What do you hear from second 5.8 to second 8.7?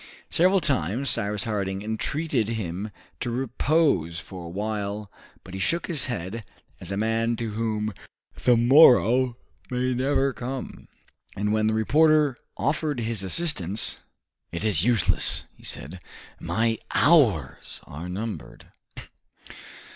his head as a man to whom the